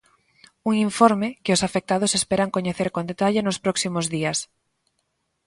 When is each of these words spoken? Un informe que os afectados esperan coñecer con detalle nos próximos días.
Un 0.69 0.73
informe 0.87 1.27
que 1.43 1.53
os 1.55 1.63
afectados 1.67 2.11
esperan 2.19 2.53
coñecer 2.55 2.89
con 2.95 3.07
detalle 3.11 3.41
nos 3.45 3.61
próximos 3.65 4.05
días. 4.15 4.37